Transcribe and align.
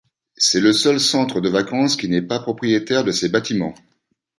C'est 0.35 0.61
le 0.61 0.73
seul 0.73 0.99
centre 0.99 1.41
de 1.41 1.47
vacances 1.49 1.95
qui 1.95 2.09
n'est 2.09 2.23
pas 2.23 2.39
propriétaire 2.39 3.03
de 3.03 3.11
ses 3.11 3.29
bâtiments. 3.29 3.75